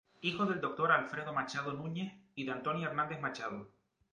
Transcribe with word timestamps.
Hijo 0.21 0.47
del 0.47 0.59
doctor 0.59 0.91
Alfredo 0.91 1.31
Machado 1.31 1.73
Núñez 1.73 2.11
y 2.33 2.43
de 2.43 2.51
Antonia 2.53 2.87
Hernández 2.87 3.21
Machado. 3.21 3.69